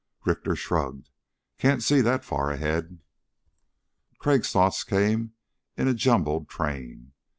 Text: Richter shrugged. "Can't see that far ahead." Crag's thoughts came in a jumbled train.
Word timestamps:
Richter 0.25 0.55
shrugged. 0.55 1.11
"Can't 1.59 1.83
see 1.83 2.01
that 2.01 2.25
far 2.25 2.49
ahead." 2.49 3.01
Crag's 4.17 4.51
thoughts 4.51 4.83
came 4.83 5.33
in 5.77 5.87
a 5.87 5.93
jumbled 5.93 6.49
train. 6.49 7.11